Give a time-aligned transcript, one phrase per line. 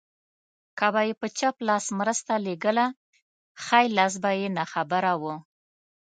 [0.77, 2.85] که به يې په چپ لاس مرسته لېږله
[3.63, 5.23] ښی لاس به يې ناخبره و.